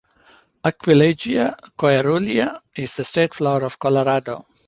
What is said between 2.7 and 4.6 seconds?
is the state flower of Colorado.